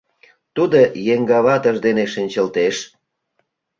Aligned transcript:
—Тудо 0.55 0.79
еҥгаватыж 1.13 1.77
дене 1.85 2.05
шинчылтеш! 2.13 2.75